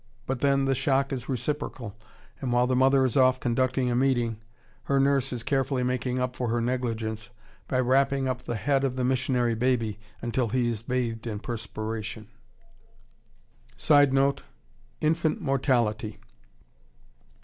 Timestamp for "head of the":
8.55-9.03